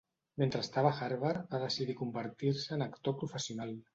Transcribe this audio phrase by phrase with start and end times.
[0.41, 3.79] Mentre estava a Harvard va decidir convertir-se en actor professional.